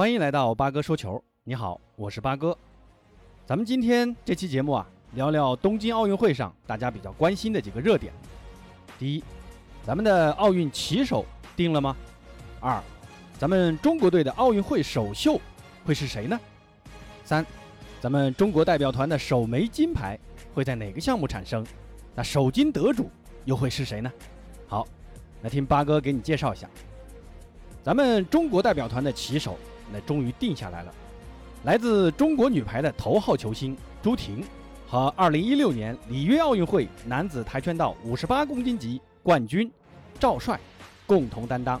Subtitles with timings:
[0.00, 1.22] 欢迎来到八哥说球。
[1.44, 2.56] 你好，我是八哥。
[3.44, 8.10] 咱们今天这期节目啊，聊聊东京奥运会上大家比较关心的几个热点。
[8.98, 9.22] 第一，
[9.84, 11.94] 咱们的奥运旗手定了吗？
[12.60, 12.82] 二，
[13.38, 15.38] 咱们中国队的奥运会首秀
[15.84, 16.40] 会是谁呢？
[17.22, 17.44] 三，
[18.00, 20.18] 咱们中国代表团的首枚金牌
[20.54, 21.62] 会在哪个项目产生？
[22.14, 23.10] 那首金得主
[23.44, 24.10] 又会是谁呢？
[24.66, 24.88] 好，
[25.42, 26.66] 来听八哥给你介绍一下，
[27.82, 29.58] 咱们中国代表团的旗手。
[29.92, 30.94] 那终于定下来了，
[31.64, 34.44] 来自中国女排的头号球星朱婷
[34.88, 39.70] 和2016年里约奥运会男子跆拳道58公斤级冠军
[40.18, 40.58] 赵帅
[41.06, 41.80] 共同担当。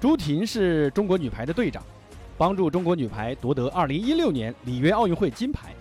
[0.00, 1.82] 朱婷是中国女排的队长，
[2.36, 5.74] 帮助中国女排夺得2016年里约奥运会金牌。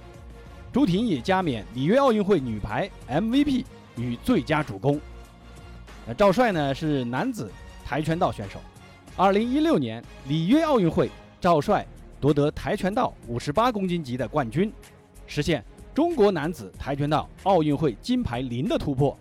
[0.72, 3.64] 朱婷也加冕里约奥运会女排 MVP
[3.98, 5.00] 与最佳主攻。
[6.08, 7.52] 那赵帅呢是男子
[7.86, 8.60] 跆拳道选手。
[9.18, 11.88] 二零一六年里约奥运会，赵帅
[12.20, 14.70] 夺得跆拳道五十八公斤级的冠军，
[15.26, 19.18] 实现中国男子跆拳道奥运会金牌零的突破。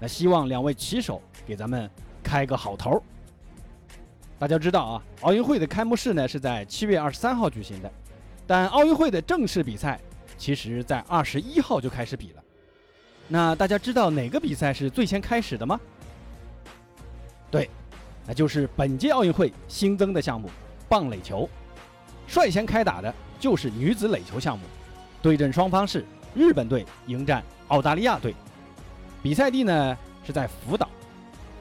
[0.00, 1.90] 那希望两位棋手给咱们
[2.22, 3.02] 开个好头。
[4.38, 7.92] 大家知道啊，奥运会的开幕式呢是在七月二十三号举行的，
[8.46, 10.00] 但奥运会的正式比赛
[10.38, 12.42] 其实在二十一号就开始比了。
[13.28, 15.78] 那大家知道哪个比赛是最先开始的吗？
[17.50, 17.68] 对。
[18.28, 20.50] 那就是本届奥运会新增的项目——
[20.86, 21.48] 棒垒球，
[22.26, 24.66] 率先开打的就是女子垒球项目，
[25.22, 28.34] 对阵双方是日本队迎战澳大利亚队，
[29.22, 30.86] 比赛地呢是在福岛，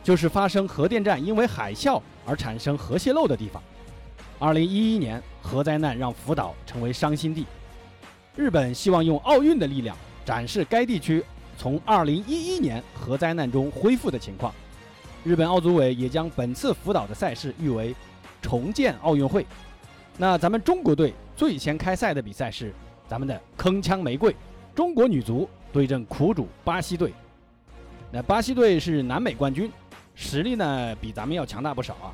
[0.04, 3.64] 就是发生核电站因为海啸而产生核泄漏的地方。
[4.38, 7.46] 二零一一年核灾难让福岛成为伤心地，
[8.36, 9.96] 日本希望用奥运的力量
[10.26, 11.24] 展示该地区
[11.58, 14.54] 从二零一一年核灾难中恢复的情况。
[15.28, 17.94] 日本奥组委也将本次福岛的赛事誉为
[18.42, 19.46] “重建奥运会”。
[20.18, 22.74] 那咱们中国队最先开赛的比赛是
[23.10, 24.34] 咱们的铿锵玫瑰
[24.74, 27.12] 中国女足对阵苦主巴西队。
[28.10, 29.70] 那巴西队是南美冠军，
[30.16, 32.08] 实力呢比咱们要强大不少啊。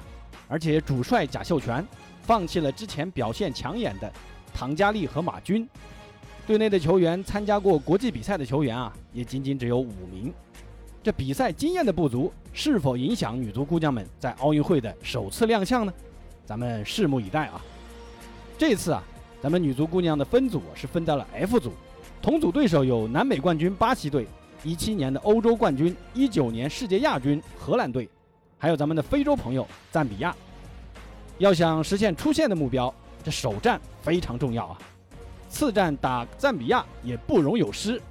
[0.48, 1.86] 而且主帅贾秀全
[2.24, 4.12] 放弃了之前表现抢眼的
[4.56, 5.70] 唐佳丽和马军，
[6.48, 10.34] 队内的球员参加过国际比赛的球员啊，也仅仅只有五名。
[11.04, 15.94] 这比赛经验的不足，是否影响女足姑娘们在奥运会的首次亮相呢？
[16.46, 17.62] 咱们拭目以待啊！
[18.58, 19.04] 这次啊，
[19.42, 21.74] 咱们女足姑娘的分组是分到了 F 组，
[22.22, 24.26] 同组对手有南美冠军巴西队、
[24.64, 28.10] 一七年的欧洲冠军、一九年世界亚军荷兰队，
[28.58, 30.34] 还有咱们的非洲朋友赞比亚。
[31.38, 34.78] 要想实现出线的目标，这首战非常重要啊！
[35.50, 38.02] 次战打赞比亚也不容有失。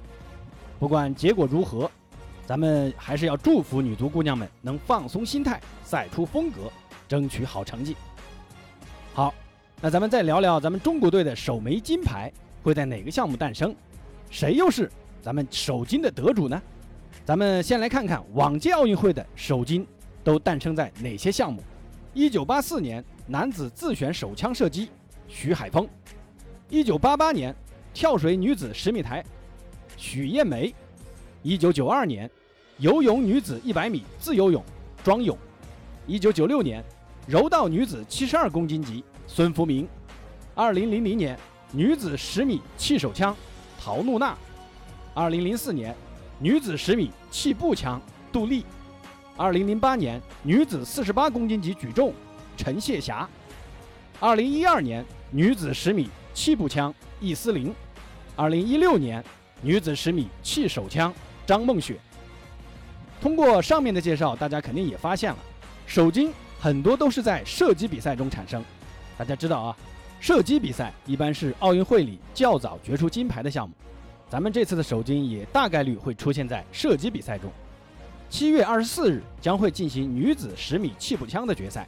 [0.77, 1.89] 不管结果如何。
[2.45, 6.71] 咱们还是要祝福女足姑娘们能放松心态，赛出风格，
[7.07, 7.95] 争取好成绩。
[9.13, 9.33] 好，
[9.79, 13.73] 那咱们再聊聊咱们中国队的首枚金牌会在哪个项目诞生？
[14.29, 16.61] 谁又是咱们首金的得主呢？
[17.23, 19.87] 咱们先来看看往届奥运会的首金
[20.21, 21.63] 都诞生在哪些项目。
[22.13, 24.89] 一九八四年男子自选手枪射击，
[25.29, 25.85] 徐海峰；
[26.69, 27.55] 一九八八年
[27.93, 29.23] 跳水女子十米台，
[29.95, 30.75] 许艳梅。
[31.43, 32.29] 一九九二年，
[32.77, 34.63] 游泳女子一百米自由泳，
[35.03, 35.35] 庄泳；
[36.07, 36.81] 一九九六年，
[37.27, 39.85] 柔道女子七十二公斤级，孙福明；
[40.55, 41.37] 二零零零年，
[41.73, 43.35] 女子十米气手枪，
[43.77, 44.37] 陶露娜；
[45.13, 45.93] 二零零四年，
[46.39, 48.01] 女子十米气步枪，
[48.31, 48.63] 杜丽；
[49.35, 52.13] 二零零八年，女子四十八公斤级举重，
[52.55, 53.27] 陈谢霞；
[54.21, 57.69] 二零一二年，女子十米气步枪，易思玲；
[58.37, 59.21] 二零一六年，
[59.61, 61.13] 女子十米气手枪。
[61.45, 61.97] 张梦雪，
[63.21, 65.37] 通过上面的介绍，大家肯定也发现了，
[65.85, 68.63] 首金很多都是在射击比赛中产生。
[69.17, 69.77] 大家知道啊，
[70.19, 73.75] 射击比赛一般是奥运会里较早决出金牌的项目，
[74.29, 77.51] 咱们这次的首金也大概率会出现在射击比赛中。
[78.29, 81.87] 七月二十四日将会进行女子十米气步枪的决赛，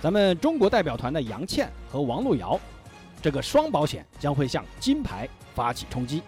[0.00, 2.60] 咱们中国代表团的杨倩和王璐瑶，
[3.20, 6.22] 这个双保险将会向金牌发起冲击。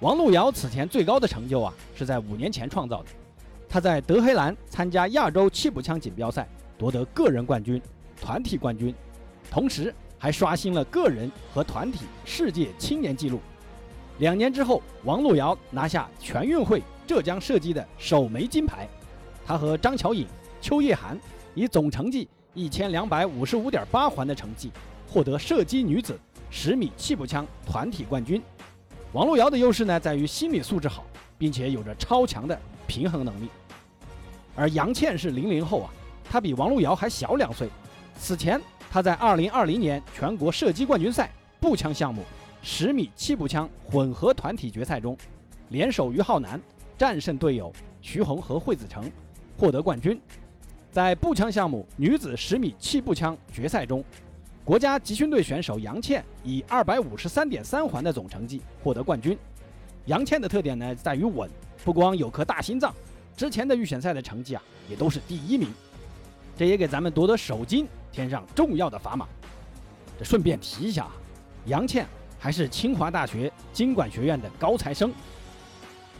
[0.00, 3.08] 王璐瑶此前最高的成就啊，是在五年前创造的。
[3.66, 6.46] 她在德黑兰参加亚洲气步枪锦标赛，
[6.76, 7.80] 夺得个人冠军、
[8.20, 8.94] 团体冠军，
[9.50, 13.40] 同时还刷新了个人和团体世界青年纪录。
[14.18, 18.86] 两年之后，王璐瑶拿下全运会浙江射击的首枚金牌。
[19.46, 20.26] 她和张巧颖、
[20.60, 21.18] 邱叶涵
[21.54, 24.70] 以总成绩一千两百五十五点八环的成绩，
[25.08, 26.18] 获得射击女子
[26.50, 28.42] 十米气步枪团体冠军。
[29.16, 31.02] 王璐瑶的优势呢，在于心理素质好，
[31.38, 33.48] 并且有着超强的平衡能力。
[34.54, 35.90] 而杨倩是零零后啊，
[36.22, 37.66] 她比王璐瑶还小两岁。
[38.18, 38.60] 此前
[38.90, 42.24] 她在2020年全国射击冠军赛步枪项目
[42.60, 45.16] 十米气步枪混合团体决赛中，
[45.70, 46.60] 联手于浩南
[46.98, 47.72] 战胜队友
[48.02, 49.10] 徐红和惠子成，
[49.56, 50.20] 获得冠军。
[50.90, 54.04] 在步枪项目女子十米气步枪决赛中，
[54.66, 59.38] 国家集训队选手杨倩以二百五十三点三环的总成绩获得冠军。
[60.06, 61.48] 杨倩的特点呢在于稳，
[61.84, 62.92] 不光有颗大心脏，
[63.36, 65.72] 之前的预选赛的成绩啊也都是第一名。
[66.56, 69.28] 这也给咱们夺得首金添上重要的砝码。
[70.18, 71.12] 这顺便提一下啊，
[71.66, 72.04] 杨倩
[72.36, 75.12] 还是清华大学经管学院的高材生。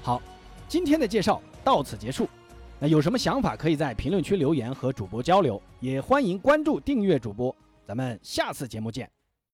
[0.04, 0.22] 好，
[0.68, 2.28] 今天的介绍到此结束。
[2.78, 7.52] 那有什么想法，可以在评论区留言和主播交流，也欢迎关注订阅主播。
[7.86, 9.08] 咱们下次节目见。